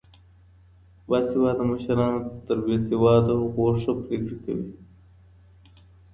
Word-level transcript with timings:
باسواده 1.09 1.63
مشران 1.71 2.15
تر 2.45 2.57
بې 2.65 2.75
سواده 2.87 3.33
هغو 3.43 3.67
ښه 3.81 3.91
پرېکړې 4.03 4.37
کوي. 4.45 4.67